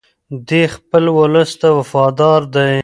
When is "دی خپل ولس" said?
0.47-1.51